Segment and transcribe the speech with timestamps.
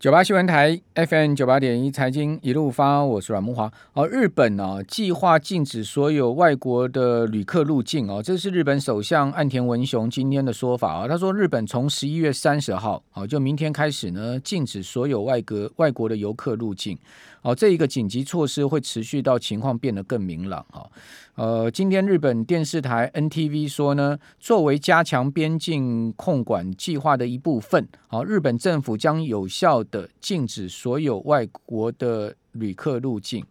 [0.00, 3.70] 九八新闻台 FM 九八点一财经一路发，我是阮木华。
[3.92, 11.06] 哦，日本呢、啊、计划禁止所有外国的旅客入境哦，这是日本首相岸田文雄今天的说法啊。
[11.06, 16.98] 他说，日本从十一月三十号，哦，就明天开始呢，禁止所有外国外国的游客入境。
[17.42, 20.84] 哦，这一个紧急措施会持续到情况变得更明朗啊。
[21.36, 33.44] 呃，今天日本电视台 NTV 说呢，作为加强边境控管计划的一部分，好，日本政府将有效的禁止所有外国的旅客入境。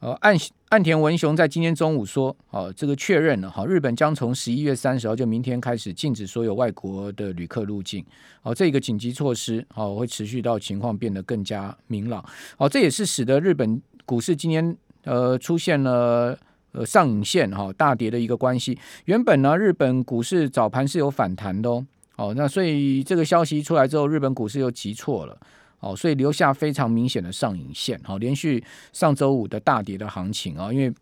[0.00, 0.34] 呃，岸
[0.70, 8.04] 岸田文雄在今天中午说，好，这个确认了，好，日本将从十一月三十号就明天开始禁止所有外国的旅客入境。
[8.40, 12.24] 好，这个紧急措施，好，会持续到情况变得更加明朗。
[12.56, 14.76] 好，这也是使得日本股市今天。
[15.04, 16.38] 呃，出现了
[16.72, 18.78] 呃上影线哈、哦、大跌的一个关系。
[19.06, 25.40] 原本呢，日本股市早盘是有反弹的哦，哦，那所以这个消息出来之后，日本股市又急挫了，
[25.80, 30.92] 哦，所以留下非常明显的上影线，好、连续上周五的大跌的行情啊、因为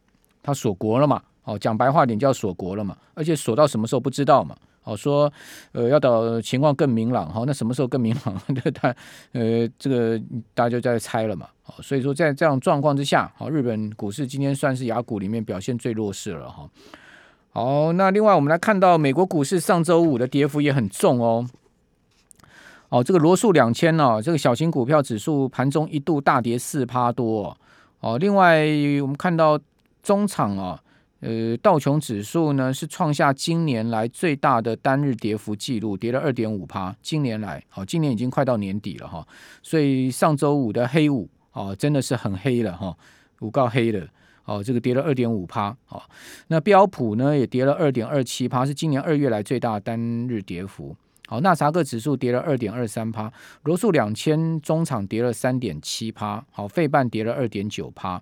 [0.42, 4.56] 它锁国了嘛，哦，讲白话点叫锁国了嘛，而且锁到什么时候不知道嘛。
[4.84, 5.30] 哦，说，
[5.72, 8.42] 呃，要等情况更明朗，哈，那什么时候更明朗？
[8.72, 8.88] 他，
[9.32, 10.18] 呃，这个
[10.54, 11.46] 大家就在猜了嘛。
[11.66, 16.66] 哦，所以说在这样状况之下，好，日本股市今天算是雅股里面表现最弱势了，哈。
[17.50, 21.46] 好，那另外我们来看到美国股市上周五的跌幅也很重哦。
[22.88, 27.56] 哦，这个罗素两千哦，这个小型股票指数盘中一度大跌四趴多。
[28.00, 28.64] 哦，另外
[29.02, 29.58] 我们看到
[30.02, 30.80] 中场啊。
[31.20, 36.94] 呃，道琼指数呢是创下今年来最大的单日跌幅记录，跌了二点五趴。
[37.02, 39.26] 今年来，好，今年已经快到年底了哈，
[39.60, 42.96] 所以上周五的黑五，哦，真的是很黑了哈，
[43.40, 44.08] 五告黑的，
[44.44, 46.00] 哦，这个跌了二点五趴，哦，
[46.46, 50.94] 那标普呢也跌了二点二七趴，是今年二月来最大单日跌幅。
[51.30, 53.30] 好，纳斯达克指数跌了二点二三趴，
[53.64, 58.18] 罗素两千中场跌了三点七趴，好，费半跌了二点九趴。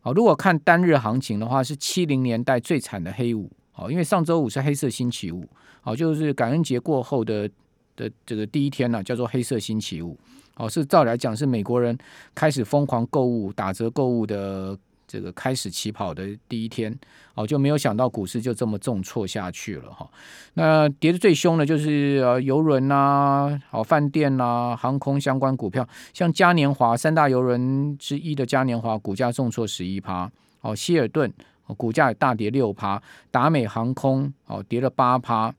[0.00, 3.50] 好，如果看单日行情的话，是七零年代最惨的黑五。
[3.72, 5.44] 好，因为上周五是黑色星期五，
[5.80, 7.50] 好，就是感恩节过后的
[7.96, 10.16] 的这个第一天呢，叫做黑色星期五。
[10.54, 11.98] 好，是照理来讲是美国人
[12.36, 14.78] 开始疯狂购物、打折购物的。
[15.14, 16.92] 这个开始起跑的第一天，
[17.34, 20.10] 哦，就没有想到股市就这么重挫下去了哈。
[20.54, 30.28] 那跌得最凶的就是呃游轮呐，好饭店呐，航空相关股票，像嘉年华三大游轮之一的嘉年华股价重挫十一趴，
[30.62, 31.32] 哦，希尔顿
[31.76, 35.54] 股价也大跌六趴，达美航空哦跌了八趴。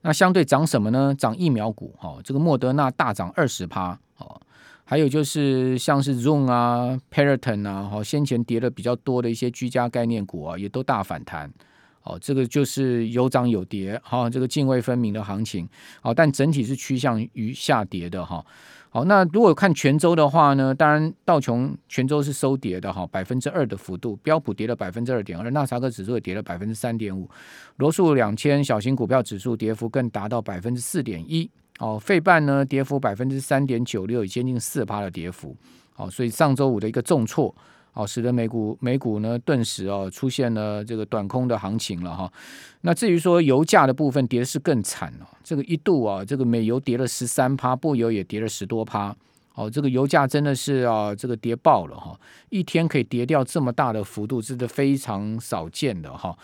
[0.00, 1.14] 那相对涨什么呢？
[1.14, 4.40] 涨疫苗股，哦，这个莫德纳大涨二十趴，哦。
[4.84, 11.52] 还有就是像是 Zoom 啊、Peloton 啊，哈，先前跌的比较多的一些居家概念股啊，也都大反弹。
[12.02, 15.66] 哦，这个就是有涨有跌，哈，这个泾渭分明的行情。
[16.02, 18.44] 好，但整体是趋向于下跌的，哈。
[18.90, 27.26] 好，那如果看全周的话呢，当然道琼全周是收跌的，哈，百分之二的幅度，标普跌了百分之二点二，纳斯达克指数也跌了百分之三点五，
[27.76, 31.50] 罗素两千小型股票指数跌幅更达到百分之四点一。
[31.80, 35.56] 哦，费半呢跌幅百分之三点九六，已接近四趴的跌幅。
[35.96, 37.54] 哦，所以上周五的一个重挫，
[37.92, 42.32] 哦，使得美股美股呢顿时哦出现了这个短空的行情了哈。
[42.82, 45.26] 那至于说油价的部分，跌的是更惨哦。
[45.42, 49.14] 这个一度啊，这个美油跌了十三趴，布油也跌了十多趴。
[49.54, 52.18] 哦，这个油价真的是啊，这个跌爆了哈，
[52.50, 56.36] 一天可以跌掉这么大的幅度，真的非常少见的哈。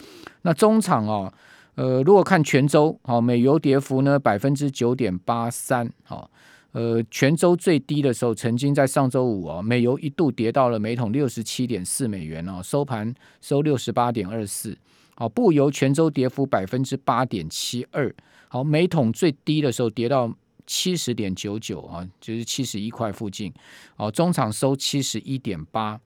[0.43, 1.33] 那中场啊。
[1.81, 6.31] 呃，如果看全州，好，美油跌幅呢百分之九点八三，好，
[6.73, 14.77] 呃，全州最低的时候，曾经在上周五啊，美油一度跌到了每桶六十七点四美元哦，收盘收六十八点二四，
[15.15, 18.15] 好，布油全州跌幅百分之八点七二，
[18.49, 20.31] 好，每桶最低的时候跌到
[20.67, 23.51] 七十点九九啊，就是七十一块附近，
[23.97, 25.99] 哦，中场收七十一点八，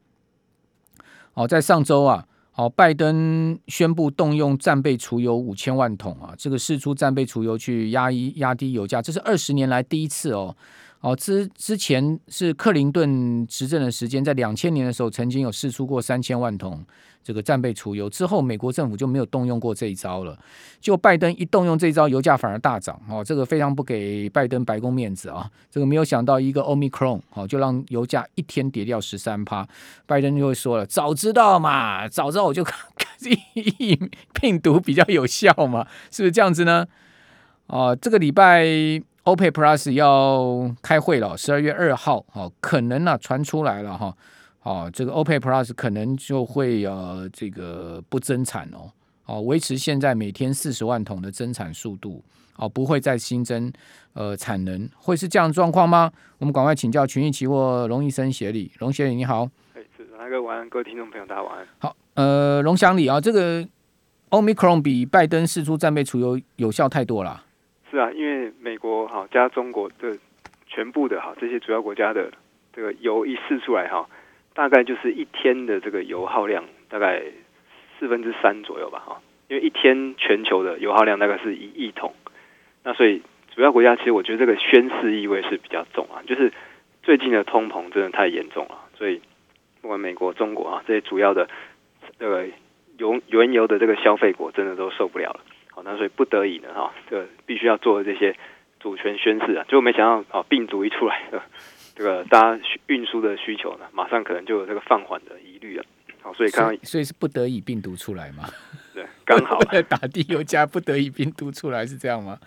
[1.33, 2.29] 哦，在上周啊。
[2.57, 10.57] 哦，拜登宣布动用战备储油五千万桶啊，这个试出战备储油去压一压低油价，这是二十年来第一次哦。
[11.05, 16.83] 哦，之之前是克林顿执政的时间，在两千年的时候曾经有释出过三千万桶
[17.23, 20.39] 这个战备储油，之后美国政府就没有动用过这一招了。
[20.81, 25.47] 就拜登一动用这一招，油价反而大涨哦，这个非常不给拜登白宫面子啊。
[25.71, 29.69] 这个没有想到一个 Omicron 哦，就让油价一天跌掉十三趴。
[30.07, 32.75] 拜登就会说了，早知道嘛，早知道我就 看
[33.53, 34.01] 疫
[34.33, 36.87] 病毒比较有效嘛，是不是这样子呢？
[37.67, 39.03] 哦，这个礼拜。
[39.25, 44.15] OPEC Plus 要开会了，十二月二号，哦，可能呢、啊、传出来了哈，
[44.63, 48.93] 哦，这个 OPEC Plus 可能就会呃这个不增产哦，
[49.25, 52.23] 哦，维持现在每天四十万桶的增产速度，
[52.57, 53.73] 哦，不会再新增
[54.13, 56.13] 呃产能，会是这样的状况吗？
[56.37, 59.49] 我们赶快请教群益期货龙医生协理，龙协理你好。
[59.75, 61.67] 哎，是那个晚安，各位听众朋友大家晚安。
[61.79, 63.67] 好，呃，龙祥理啊，这个
[64.29, 67.43] Omicron 比拜登试出战备储油有效太多了。
[67.95, 70.19] 是啊，因为美国哈加中国的
[70.67, 72.33] 全部的哈这些主要国家的
[72.73, 74.09] 这个油一试出来哈，
[74.53, 77.23] 大概就是一天的这个油耗量大概
[77.99, 82.13] 四分之三左右吧哈，因为一天全球的油耗量大概是一亿桶，
[82.83, 83.23] 那所以
[83.55, 86.53] 主要国家其实我觉得这个宣示意味是比较重啊，就是
[87.05, 89.23] 最近的通膨真的太严重了，所以
[89.81, 91.49] 不管美国、中国啊这些主要的
[92.19, 92.47] 这个
[92.99, 95.41] 油原油的这个消费国真的都受不了了。
[95.85, 98.35] 好，那所以不得已呢，哈，这个必须要做这些
[98.81, 99.65] 主权宣誓啊。
[99.65, 101.23] 结果没想到，啊，病毒一出来，
[101.95, 105.85] 这个大家运输的需求呢，马上可能就有这个放缓的疑虑了。
[106.23, 108.45] 好，所以刚刚，所以是不得已病毒出来嘛？
[108.95, 112.39] 对，刚好在打地油加，不得已病毒出来是这样吗？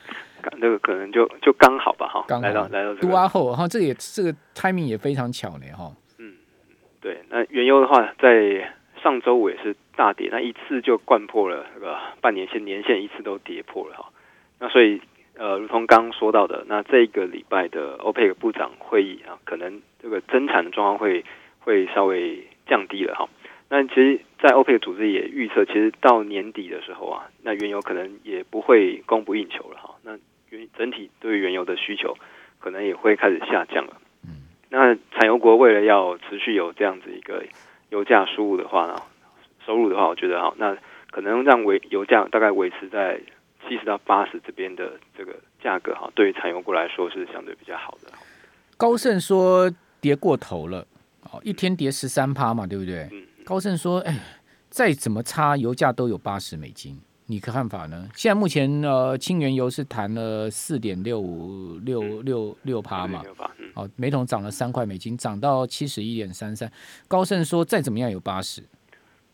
[0.59, 5.93] 这个可能就就刚好吧，哈，刚好来到来到杜阿后，哈，这个也这个 timing 也非常巧呢，哈。
[6.19, 6.35] 嗯，
[7.01, 9.75] 对，那原油的话，在上周五也是。
[9.97, 14.09] 大跌，那一次就掼破了那个半年线、年线，一次都跌破了哈。
[14.59, 15.01] 那所以
[15.35, 21.25] 呃，如同刚刚说到的，那这个礼拜的欧佩克部长会议啊，可能这个增产的状况会
[21.59, 23.27] 会稍微降低了哈。
[23.69, 29.95] 那其实，在欧佩克组织也预测，其实到年底的时候啊，那原油可能也不会供不应求了哈。
[30.03, 30.11] 那
[30.51, 32.15] 原整体对原油的需求
[32.59, 33.97] 可能也会开始下降了。
[34.23, 34.45] 嗯。
[34.69, 37.43] 那产油国为了要持续有这样子一个
[37.89, 38.95] 油价输入的话呢？
[39.65, 40.77] 收入的话，我觉得哈，那
[41.11, 43.19] 可能让维油价大概维持在
[43.67, 48.11] 七十到八十这边的这个价格哈，对于产油国来说是相对比较好的。
[48.77, 49.69] 高盛说
[49.99, 50.87] 跌过头了，
[51.31, 53.09] 哦，一天跌十三趴嘛，对不对？
[53.11, 53.23] 嗯。
[53.43, 54.17] 高盛说，哎，
[54.69, 56.97] 再怎么差，油价都有八十美金，
[57.29, 58.07] 你可看法呢？
[58.15, 63.21] 现在目前呃，轻原油是谈了四点六五六六六趴嘛，
[63.75, 66.71] 哦，每桶涨了三块美金，涨到七十一点三三。
[67.07, 68.63] 高盛说，再怎么样有八十。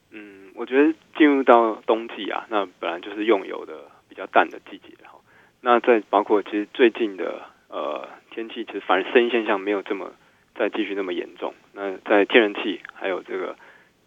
[0.10, 3.74] 嗯我觉得进入到冬季啊，那本来就是用油的
[4.10, 5.20] 比较淡的季节哈。
[5.62, 10.12] 那在包括其实最近的呃天气，其实反而生意现象没有这么
[10.56, 11.54] 再继续那么严重。
[11.74, 13.56] 那在天然气还有这个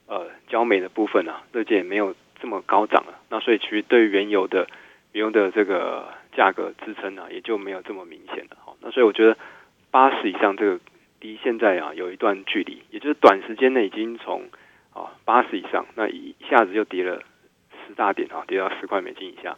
[0.06, 2.18] 呃焦煤的部分啊，日渐也没有这
[2.56, 3.20] 么高涨了。
[3.28, 4.66] 那所以其实对于原油的
[5.12, 8.76] 原油的这个价格支撑啊，也就没有这么明显了好。
[8.80, 9.36] 那所以我觉得
[9.90, 10.80] 八十以上这个
[11.20, 14.48] 离现在啊有一段距离，也就是短时间内已经从
[14.92, 17.22] 啊，八十以上，那一下子就跌了
[17.86, 19.56] 十大点啊，跌到十块美金以下。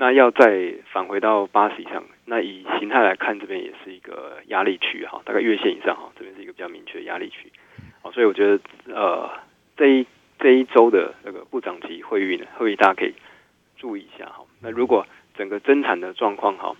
[0.00, 7.50] 那要再返回到八十以上，那以形态来看，这边也是一个压力区哈，大概月线以上哈，这边是一个比较明确的压力区。
[8.00, 8.60] 好，所以我觉得
[8.94, 9.28] 呃，
[9.76, 10.06] 这一
[10.38, 13.14] 这一周的那个部长级会议呢，会议大家可以
[13.76, 14.44] 注意一下哈。
[14.60, 15.06] 那如果
[15.36, 16.74] 整个增产的状况哈，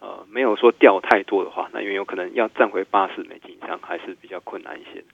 [0.00, 5.04] 呃，没有说掉太多的话，那因为有可能要站回八十美金以上，还是比较困难一些。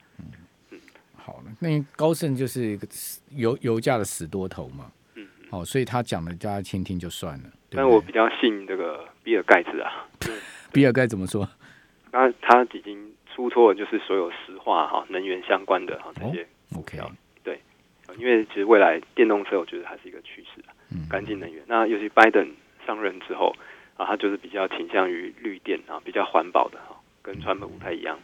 [0.71, 0.79] 嗯
[1.15, 2.87] 好了，那高盛就是一个
[3.31, 7.49] 油油价的死多头嘛，嗯，好，所以他讲的大家听听就算了。
[7.69, 10.07] 但我比较信这个比尔盖茨啊，
[10.71, 11.45] 比尔盖怎么说？
[12.13, 17.07] 那他已经出错了，就是所有石化哈能源相关的哈这些、哦、，OK，对，
[18.17, 21.63] 因为其实未来电动车我觉得还是一个趋势啊，嗯，干净能源。
[21.67, 22.47] 那尤其拜登
[22.85, 23.53] 上任之后
[23.95, 28.17] 啊，他就是比较倾向于绿电啊，比较环保的哈，跟川普不太一样。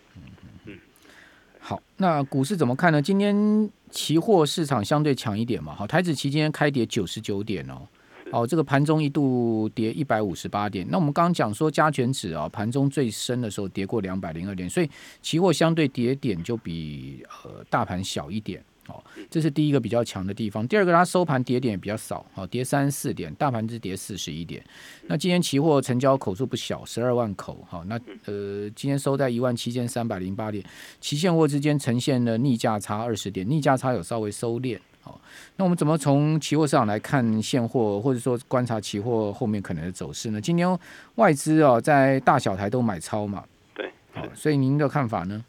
[1.60, 3.02] 好，那股市怎么看呢？
[3.02, 5.74] 今天期货市场相对强一点嘛。
[5.74, 7.88] 好，台指期今天开跌九十九点哦。
[8.32, 10.86] 哦，这个盘中一度跌一百五十八点。
[10.90, 14.90] 那我们刚刚讲说加权指啊，盘中最深的时候跌过两百零二点，所以
[15.22, 18.62] 期货相对跌点就比呃大盘小一点。
[18.88, 20.68] 哦，这是第一个比较强的地方。
[20.68, 24.64] 第二个，它收盘跌点也比较少，好，跌三四点，大盘只跌四十一点。
[25.08, 30.64] 那今天期货成交口数不小，十二万口，好，那呃，今天收在一万七千三百零八点，
[31.00, 34.78] 期现货之间呈现了逆价差二十点，逆价差有稍微收敛。
[35.02, 35.20] 好，
[35.58, 40.40] 那我们怎么从期货市场来看现货，或者说观察期货后面可能的走势呢？
[40.40, 40.80] 今天
[41.16, 45.44] 外资啊，在大小台都买超嘛，对，好，所以您的看法呢？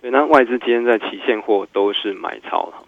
[0.00, 2.84] 对，那外资今天在期现货都是买超了。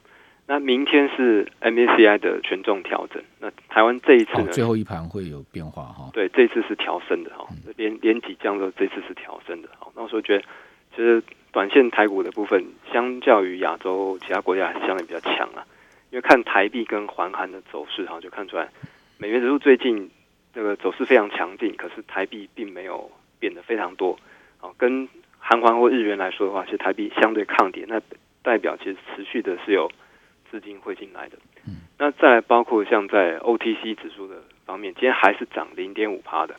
[0.46, 3.22] 那明天是 MACI 的权重调整。
[3.38, 6.10] 那台湾这一次呢，最后一盘会有变化哈。
[6.12, 9.68] 对，这次是调升的哈，连连几降都，这次是调升的。
[9.78, 10.44] 好，那我说觉得，
[10.94, 15.64] 其实短线台股的部分，相较于亚洲其他国家还是相对比较强啊。
[16.10, 18.68] 因为看台币跟环韩的走势哈，就看出来
[19.18, 20.10] 美元指数最近
[20.52, 24.18] 这个走势非常强劲，可是台币并没有变得非常多。
[24.58, 25.08] 好，跟
[25.44, 28.00] 韩环或日元来说的话，其实台币相对抗跌，那
[28.42, 29.90] 代表其实持续的是有
[30.48, 31.36] 资金会进来的。
[31.98, 36.54] 那再来包括像在 OTC 指数的方面，今天还是涨零点五趴的。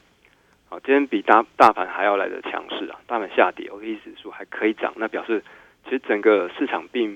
[0.70, 3.00] 好，今天比大大盘还要来的强势啊！
[3.08, 5.44] 大盘下跌，OTC 指数还可以涨，那表示
[5.86, 7.16] 其实整个市场并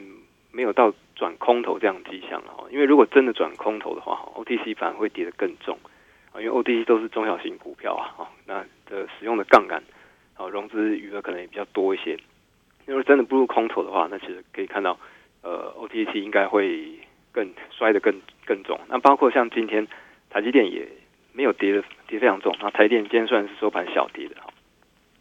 [0.51, 2.65] 没有到转空头这样迹象了哈。
[2.71, 5.77] 因为如果真的转空头的话，OTC 反而会跌得更重
[6.31, 8.59] 啊，因为 OTC 都是中小型股票啊，那
[8.89, 9.81] 的使用的杠杆
[10.37, 12.17] 啊，融资余额可能也比较多一些。
[12.85, 14.97] 如果真的步入空头的话，那其实可以看到，
[15.41, 16.97] 呃，OTC 应该会
[17.31, 18.13] 更摔得更
[18.45, 18.79] 更重。
[18.87, 19.85] 那包括像今天
[20.29, 20.87] 台积电也
[21.33, 24.47] 没有跌的跌非常重，那台积电今天算是收盘小跌的哈。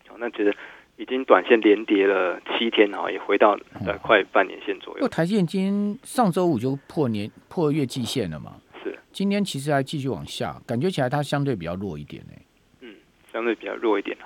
[0.07, 0.55] 好，那其实
[0.97, 5.05] 已经短线连跌了七天哈，也回到呃快半年线左右。
[5.05, 8.55] 哦、台积电今天上周五就破年破月季线了嘛？
[8.85, 8.97] 是。
[9.13, 12.33] 今天其实还继续往下，感觉起来它相对比较弱一点呢。
[12.83, 12.95] 嗯，
[13.33, 14.17] 相对比较弱一点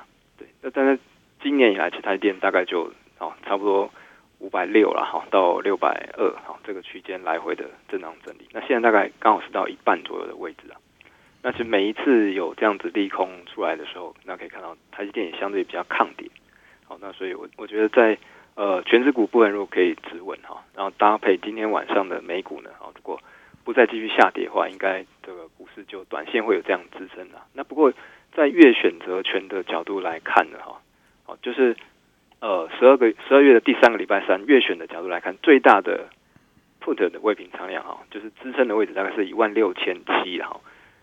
[0.72, 0.98] 但是
[1.42, 2.92] 今年以来，其实台积电大概就。
[3.20, 3.90] 哦，差不多
[4.38, 8.48] 五百六了哈，到六百二，哈，这个区间来回的震荡整理。
[8.50, 10.80] 那现在大概刚好是到一半左右的位置啊。
[11.42, 16.30] 那其实每一次有这样子利空出来的时候，那可以看到台积电也相对比较抗跌。
[16.86, 18.16] 好，那所以我我觉得在
[18.54, 23.20] 呃权值股部分如果可以止稳哈，然后搭配今天晚上的美股呢，好，如果
[23.64, 27.38] 不再继续下跌的话，应该这个股市就短线会有这样支撑的。
[27.52, 27.92] 那不过
[28.34, 30.80] 在月选择权的角度来看呢，哈，
[31.25, 31.76] 好，就是。
[32.42, 36.08] 呃，十二个十二月的第三个礼拜三，月选的角度来看，最大的
[36.82, 40.58] put 的未平仓量哈，就是支撑的位置大概是一万六千七哈。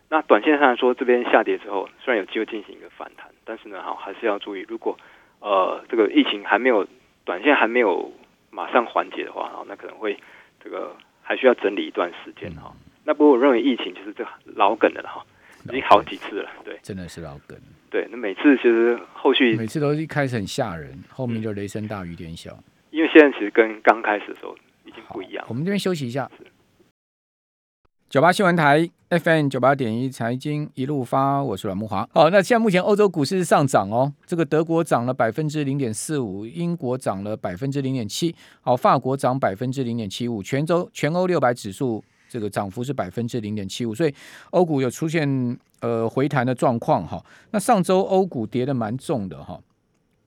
[0.09, 4.97] 那短线上来说，这边下跌之后，虽然有机会进行一个反弹，但是呢，哈，还是要注意，如果
[5.39, 6.87] 呃这个疫情还没有
[7.23, 8.11] 短线还没有
[8.49, 10.17] 马上缓解的话，哈，那可能会
[10.63, 12.73] 这个还需要整理一段时间哈。
[13.03, 15.23] 那不过我认为疫情就是这老梗的了哈，
[15.69, 17.57] 已经好几次了，对，真的是老梗。
[17.89, 22.57] 对，那每次其实后续每次都是一开始很吓人，后面就雷声大雨点小。
[22.91, 24.55] 因为现在其实跟刚开始的时候
[24.85, 25.45] 已经不一样。
[25.47, 26.29] 我们这边休息一下。
[28.09, 32.07] 九八新闻台 FM 九八点一财经一路发，我是阮木华。
[32.13, 42.03] 好，那现在目前欧洲股市是上涨哦，这个德国涨了百分之零点四五，英国涨了百分之零点七，好，法国涨百分之零点七五，全州全欧六百指数。
[42.29, 44.13] 这个涨幅是百分之零点七五，所以
[44.51, 47.23] 欧股有出现呃回弹的状况哈。
[47.51, 49.59] 那上周欧股跌得蛮重的哈。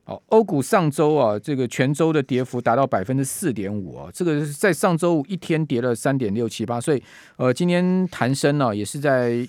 [0.04, 7.02] 好，欧股上周啊，这个全周的跌幅达到百分之四点五啊，这个是在上周五一天跌了三点六七八，所以
[7.36, 9.46] 呃今天弹升呢也是在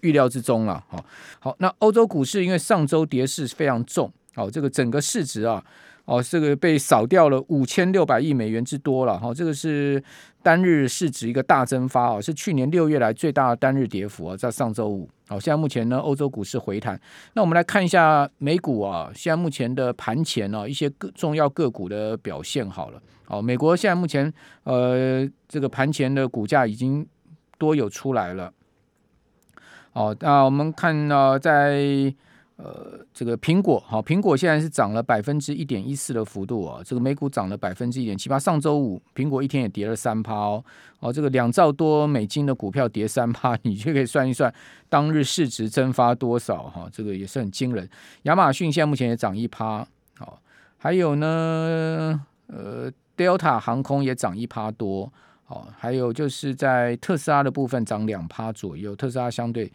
[0.00, 0.84] 预料之中了。
[0.88, 1.04] 好，
[1.38, 5.64] 好，那欧洲股市因为上周跌势非常重，好，这个整个市值啊。
[6.04, 10.02] 哦，这个被扫掉了五千六百亿美元之多了哈、这个是
[10.42, 15.08] 单日市值一个大蒸发哦，是去年六月来最大的单日跌幅啊、哦，在上周五。
[15.28, 17.00] 哦，现在目前呢，欧洲股市回弹。
[17.34, 23.00] 那我们来看一下美股啊，现在目前的盘前呢、一些个重要个股的表现好了。
[23.28, 24.30] 哦，美国现在目前
[24.64, 27.06] 呃，这个盘前的股价已经
[27.58, 28.52] 多有出来了。
[29.92, 32.12] 哦，那我们看到、在。
[32.62, 38.38] 呃，这个苹果好，苹果现在是涨了百分之一点一四的幅度啊，这个美股涨了百分之一点七八。
[38.38, 40.64] 上周五苹果一天也跌了三趴哦，
[41.00, 44.52] 哦，这个两兆多美金的股票跌三趴， 你就可以算一算
[44.88, 47.88] 当日市值蒸发多少哈，这个也是很惊人。
[48.22, 49.84] 亚马逊现在目前也涨一趴，
[50.16, 50.40] 好，
[50.78, 59.72] 还有呢，呃，Delta 航空也涨一趴多，好，还有就是在特斯拉的部分涨两趴左右，特斯拉相对。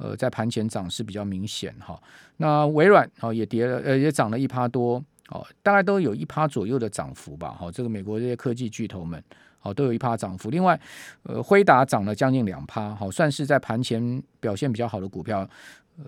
[0.00, 2.00] 呃，在盘前涨势比较明显哈，
[2.38, 7.54] 那微软哦也跌了，呃也涨了一趴多哦，大概都有一趴左右的涨幅吧。
[7.58, 9.22] 好，这个美国这些科技巨头们，
[9.60, 10.48] 哦都有一趴涨幅。
[10.48, 10.80] 另外，
[11.24, 15.48] 呃，辉达涨了将近两趴，好算是在盘前表现比较好的股票。
[15.98, 16.04] 呃，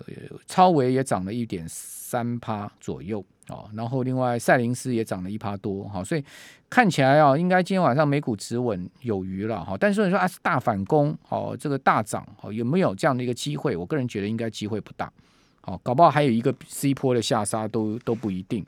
[0.46, 6.24] 超维也涨了一点三趴左右哦，然后另外赛灵斯也涨了一趴多哈，所以
[6.70, 9.76] 看起来啊，应该今天晚上美股止稳有余了哈。
[9.78, 13.76] 但是你说啊，大反攻哦，这个大涨哦，有没有这样的一个机会？
[13.76, 15.12] 我个人觉得应该机会不大，
[15.60, 18.64] 好，搞不好还有一个 C 波的下杀都都不一定。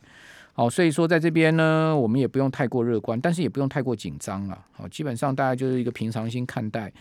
[0.56, 4.64] 好，所以说在这边呢，我们也不用太过乐观，但是也不用太过紧张了。
[4.72, 6.92] 好，基本上大家就是一个平常心看待。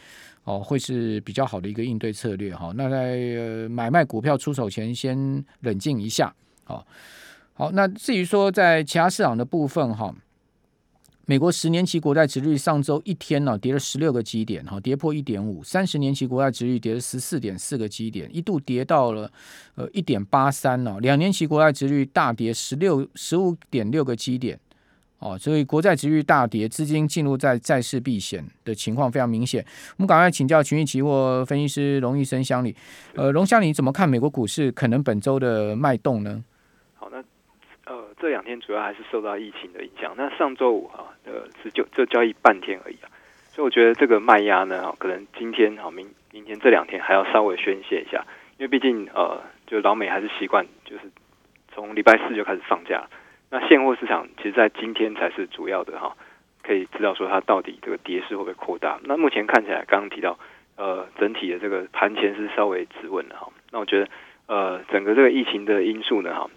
[0.45, 2.73] 哦，会是比较好的一个应对策略哈。
[2.75, 6.33] 那在买卖股票出手前，先冷静一下。
[6.65, 6.85] 好，
[7.55, 10.13] 好，那至于说在其他市场的部分哈，
[11.25, 19.31] 美国十年期国债殖率上周一天呢跌了十六个基点，哈，跌破一点五；三十年期国债殖率跌了十四点四个基点，一度跌到了
[19.75, 20.97] 呃一点八三呢。
[20.99, 24.59] 两年期国债殖率大跌十六十五点六个基点。
[25.19, 29.63] 哦，所以国债殖率大跌，资金进入在债市避险的情况非常明显。
[29.95, 32.75] 我们赶快请教群益期货分析师龙玉生乡里。
[33.13, 36.43] 呃，龙乡里怎么看美国股市可能本周的脉动呢？
[38.23, 40.13] 这两天主要还是受到疫情的影响。
[40.15, 43.11] 那上周五啊，呃是就就交易半天而已啊。
[43.49, 48.25] 所以我觉得这个卖压呢，可能今天好明明天这两天还要稍微宣泄一下，
[48.57, 51.01] 因为毕竟呃，就老美还是习惯就是
[51.73, 53.03] 从礼拜四就开始放假。
[53.49, 56.15] 那现货市场其实，在今天才是主要的哈，
[56.63, 59.01] 可以知道说它到底这个跌势会不会扩大。
[59.03, 60.39] 那目前看起来，刚刚提到
[60.77, 63.49] 呃，整体的这个盘前是稍微止稳的哈。
[63.69, 64.07] 那我觉得
[64.47, 66.49] 呃，整个这个疫情的因素呢哈，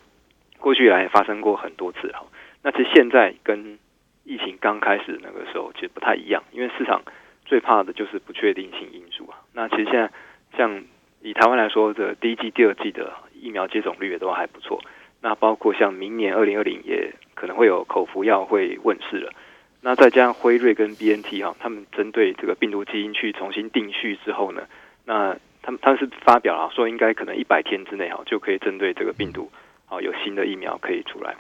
[0.59, 2.25] 过去以来也发生过很多次哈。
[2.63, 3.79] 那其实现在跟
[4.25, 7.03] 疫情刚开始那个时候其实不太一样，因为市场
[7.45, 9.39] 最怕的就是不确定性因素啊。
[9.53, 10.11] 那其实现在
[10.57, 10.83] 像
[11.23, 14.81] 以台湾来说的第一季、第二季的疫苗接种率也都还不错。
[15.23, 19.33] 那包括像明年二零二零也可能会有口服药会问世了。
[19.81, 24.63] 那再加上辉瑞跟 BNT 哈，他们针对这个病毒基因去重新定序之后呢，
[25.05, 29.51] 那他们他们是发表了说应该可能一百天之内哈就可以针对这个病毒
[29.89, 31.35] 啊有新的疫苗可以出来。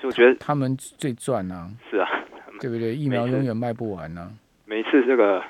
[0.00, 2.08] 所以我觉得他们最赚啊， 是啊，
[2.60, 2.94] 对不对？
[2.94, 4.32] 疫苗永远卖不完呢、啊。
[4.64, 5.42] 每次这个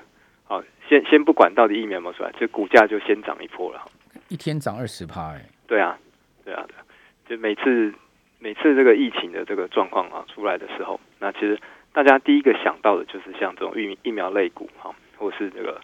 [0.45, 3.81] 好，先先不管到底疫苗有没有出来，这股价就先涨一波了。
[4.29, 5.97] 一天涨二十趴，哎，对啊，
[6.45, 6.83] 对啊，对啊，
[7.29, 7.95] 就每次
[8.41, 11.57] 每次这个疫情的这个状况啊出来的时候，那其实
[11.93, 15.81] 大家第一个想到的就是像这种疫疫苗类股哈，或是这个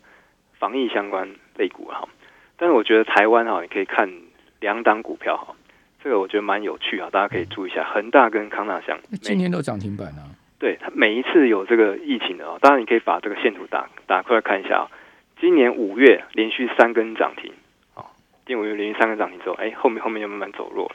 [0.58, 2.08] 防疫相关类股哈。
[2.56, 4.10] 但是我觉得台湾哈，你可以看
[4.58, 5.54] 两档股票哈。
[6.06, 10.22] 这个我觉得蛮有趣啊，大家可以注意一下，恒大跟康纳香今天都涨停板啊。
[10.56, 14.86] 对，它每一次有这个疫情的哦，当然你可以把这个线图打打开来看一下啊。
[15.40, 17.52] 今年五月连续三根涨停
[17.96, 18.06] 啊，
[18.46, 20.94] 今年五月连续三根涨停之后，哎，后面后面就慢慢走弱了。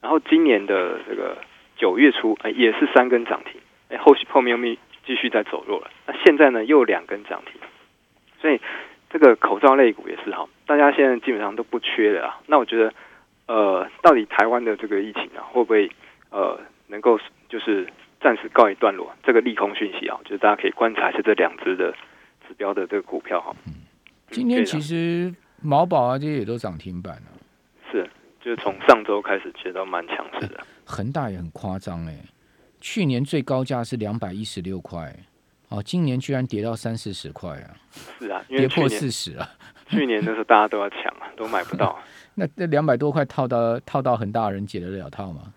[0.00, 1.38] 然后今年的这个
[1.76, 4.76] 九月初，哎，也是三根涨停，哎，后续后面又没
[5.06, 5.88] 继续在走弱了。
[6.08, 7.60] 那现在呢，又两根涨停，
[8.40, 8.60] 所以
[9.10, 12.40] 这个口罩类股也是哈，大家现在基本上都不缺的啊。
[12.46, 12.92] 那我觉得。
[13.50, 15.90] 呃，到底台湾的这个疫情啊，会不会
[16.30, 17.84] 呃能够就是
[18.20, 19.12] 暂时告一段落？
[19.24, 21.92] 这个利空讯息啊，就是大家可以观察一下这两只的
[22.46, 23.52] 指标的这个股票哈。
[23.66, 23.72] 嗯，
[24.30, 28.08] 今天其实毛宝啊这些也都涨停板了，啊，是，
[28.40, 30.64] 就是从上周开始其实都蛮强势的。
[30.86, 32.16] 恒大也很夸张哎，
[32.80, 35.12] 去年最高价是两百一十六块，
[35.70, 37.74] 哦，今年居然跌到三四十块啊！
[38.20, 39.48] 是啊，因为跌破四十啊。
[39.88, 41.98] 去年的时候大家都要抢啊，都买不到。
[42.40, 45.52] 那那两百多块套到套到很大人解得了套吗？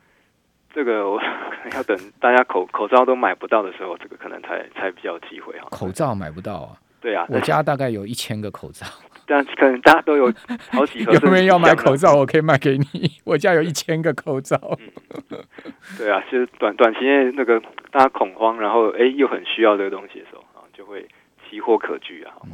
[0.73, 1.21] 这个我
[1.73, 5.67] 要等大家口口罩都买不到的时候，这个可能才才比较机会哈。
[5.71, 6.75] 口罩买不到啊？
[6.99, 8.85] 对啊，我家大概有一千个口罩，
[9.25, 10.33] 但可能大家都有
[10.71, 11.13] 好几盒。
[11.13, 12.15] 有没有人要买口罩？
[12.15, 13.11] 我可以卖给你。
[13.23, 14.57] 我家有一千个口罩。
[15.29, 15.37] 嗯、
[15.97, 21.07] 对啊，其实短短期内那个大家恐慌，然后哎又很需要这个东西的时候啊，就会
[21.49, 22.33] 奇货可居啊。
[22.45, 22.51] 嗯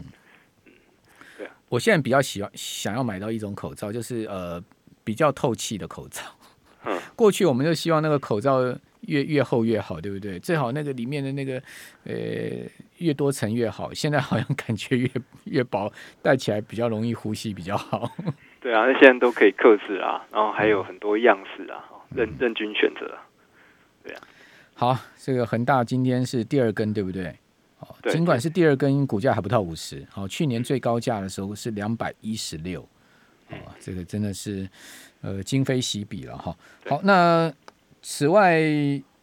[1.69, 4.61] 我现在比较喜欢想要买到一种口罩，就是呃
[5.03, 6.21] 比较透气的口罩。
[6.85, 8.61] 嗯，过去我们就希望那个口罩
[9.01, 10.39] 越越厚越好，对不对？
[10.39, 11.61] 最好那个里面的那个
[12.05, 12.13] 呃
[12.99, 13.93] 越多层越好。
[13.93, 15.09] 现在好像感觉越
[15.43, 18.09] 越薄，戴起来比较容易呼吸比较好。
[18.61, 21.83] 对啊，那现在都可以克制啊，然后还有很多样式啊，
[22.15, 23.17] 任任君选择。
[24.03, 24.21] 对啊，
[24.73, 27.35] 好，这个恒大今天是第二根，对不对？
[28.03, 30.05] 尽管是第二根，股价还不到五十。
[30.09, 32.81] 好，去年最高价的时候是两百一十六。
[33.49, 34.69] 哦，这个真的是
[35.21, 36.55] 呃今非昔比了哈。
[36.87, 37.51] 好，那
[38.01, 38.61] 此外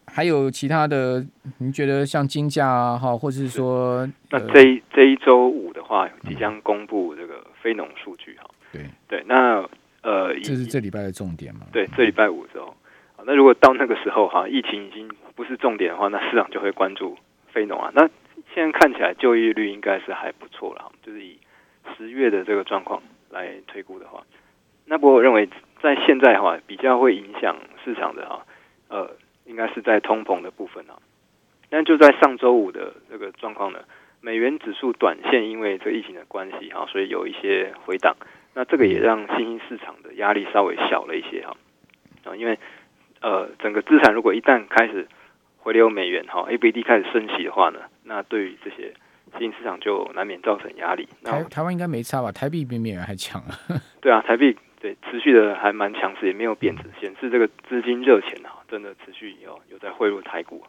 [0.05, 1.25] 还有其他的，
[1.59, 8.51] 您觉得像金价啊，哈，或者是说，那这一这一周五的话，即将公布这个非农数据哈。
[8.73, 9.63] 对对，那
[10.03, 11.67] 呃，这是这礼拜的重点嘛？
[11.73, 12.75] 对，这礼拜五的时候，
[13.25, 17.17] 那如果到那个时候哈，疫情已经不是重点的话，那市场就会关注
[17.53, 17.91] 非农啊。
[17.95, 18.09] 那
[18.55, 21.39] 现在看起来就业率应该是还不错了，就是以
[21.97, 24.25] 十月的这个状况来推估的话，
[24.87, 25.49] 那不过我认为
[25.81, 28.47] 在现在的话比较会影响市场的哈，
[28.89, 29.11] 呃，
[29.45, 30.97] 应该是在通膨的部分啊。
[31.69, 33.81] 但就在上周五的这个状况呢，
[34.21, 38.17] 美元指数短线因为这疫情的关系哈，所以有一些回档，
[38.55, 41.57] 那这个也让新兴市场的压力稍微小了一些哈，
[42.25, 42.59] 啊，因为
[43.21, 45.09] 呃整个资产如果一旦开始
[45.59, 48.95] 回流美元哈，ABD 开始升息的话呢，那对于这些
[49.33, 51.09] 新兴市场就难免造成压力。
[51.23, 52.31] 台台湾应该没差吧？
[52.31, 53.59] 台币比美元还强啊。
[54.01, 60.63] 对啊，台币对持续的还蛮强势，也没有贬值，显示这个资金热钱啊，真的持续有有在汇入台股。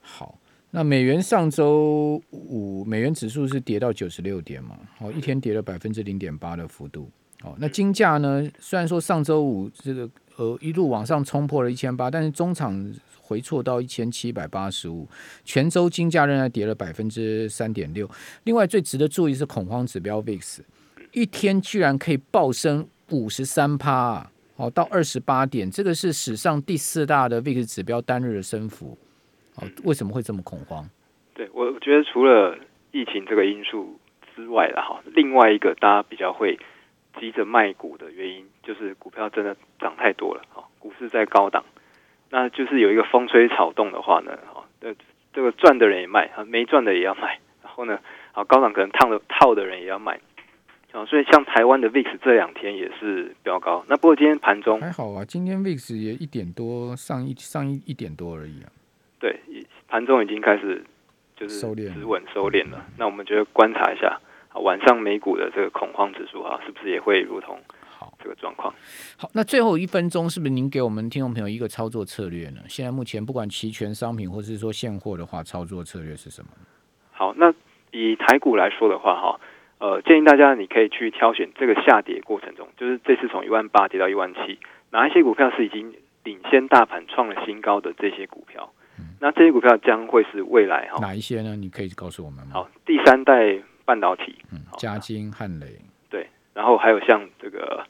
[0.00, 0.38] 好，
[0.70, 4.76] 那美元上周五美元指数是跌到九十六点嘛？
[5.00, 7.10] 哦，一天跌了百分之零点八的幅度。
[7.44, 8.48] 哦，那金价呢？
[8.58, 12.92] 虽然说上周五这个呃一路往上冲破了一千八，但是中场。
[13.24, 15.08] 回挫到一千七百八十五，
[15.42, 18.06] 全周金价仍然跌了百分之三点六。
[18.44, 20.60] 另外，最值得注意是恐慌指标 VIX，
[21.12, 28.98] 一天居然可以暴升五十三趴啊，哦，到二十八点，这个是史上第四大的 VIX 指标单日的升幅。
[29.54, 30.86] 哦，为什么会这么恐慌？
[31.32, 32.58] 对，我我觉得除了
[32.90, 33.98] 疫情这个因素
[34.36, 36.58] 之外了哈，另外一个大家比较会
[37.18, 41.64] 急着卖股的原因，就是股票真的涨太多了，哈，股市在高档，
[42.30, 44.94] 那就是有一个风吹草动的话呢，哈，这
[45.32, 47.98] 这个赚的人也卖，没赚的也要卖，然后呢，
[48.32, 50.20] 啊，高档可能烫的套的人也要卖。
[50.92, 53.82] 啊，所以像台湾的 VIX 这两天也是飙高。
[53.88, 58.68] 那不过今天盘中还好啊，今天 VIX 也一点多，上一上一一点多而已啊。
[59.18, 59.40] 对，
[59.88, 60.84] 盘中已经开始
[61.34, 62.84] 就是收敛、止稳、收敛了。
[62.98, 64.20] 那我们就观察一下，
[64.60, 68.72] 晚上美股的这个恐慌指数啊，是不是也会如同好这个状况？
[69.16, 72.60] 好，那最后一分钟，是不是您给我们听众朋友一个操作策略呢？
[72.68, 76.48] 现在目前不管期权商品或是说现货的话，操作策略是什么？
[77.12, 77.52] 好，那
[77.90, 79.40] 以台股来说的话，哈。
[79.78, 84.60] 呃，建议大家你可以去挑选这个下跌过程中，就是这次从一万八跌到一万七，
[84.90, 88.72] 哪一些股票是已经领先大盘创了新高的这些股票？
[89.00, 91.00] 嗯、那这些股票将会是未来哈？
[91.00, 91.56] 哪一些呢？
[91.56, 92.52] 你可以告诉我们吗？
[92.52, 95.66] 好，第三代半导体，嗯，嘉金、汉雷，
[96.08, 97.84] 对，然后还有像这个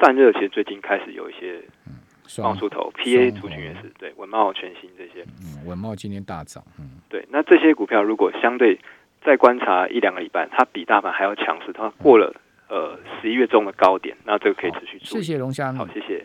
[0.00, 1.62] 散热，其实最近开始有一些
[2.42, 8.78] 冒出头，PA 族群也是对，文茂全新这些，嗯，文茂今天大涨，嗯，对，那这些股票如果相对。
[9.24, 11.72] 再观察一两个礼拜，它比大盘还要强势。
[11.72, 12.32] 它过了
[12.68, 15.18] 呃十一月中的高点，那这个可以持续做。
[15.18, 15.72] 谢谢龙虾。
[15.72, 16.24] 好，谢谢。